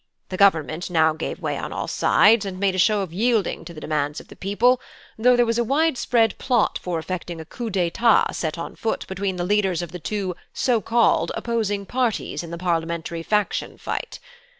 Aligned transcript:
The 0.29 0.37
Government 0.37 0.89
now 0.89 1.13
gave 1.13 1.43
way 1.43 1.59
on 1.59 1.71
all 1.71 1.87
sides, 1.87 2.43
and 2.43 2.59
made 2.59 2.73
a 2.73 2.79
show 2.79 3.01
of 3.01 3.13
yielding 3.13 3.63
to 3.65 3.71
the 3.71 3.79
demands 3.79 4.19
of 4.19 4.29
the 4.29 4.35
people, 4.35 4.81
though 5.15 5.35
there 5.35 5.45
was 5.45 5.59
a 5.59 5.63
widespread 5.63 6.39
plot 6.39 6.79
for 6.81 6.97
effecting 6.97 7.39
a 7.39 7.45
coup 7.45 7.69
d'etat 7.69 8.31
set 8.31 8.57
on 8.57 8.75
foot 8.75 9.05
between 9.05 9.35
the 9.35 9.43
leaders 9.45 9.83
of 9.83 9.91
the 9.91 9.99
two 9.99 10.35
so 10.53 10.81
called 10.81 11.31
opposing 11.35 11.85
parties 11.85 12.41
in 12.41 12.49
the 12.49 12.57
parliamentary 12.57 13.21
faction 13.21 13.77
fight. 13.77 14.17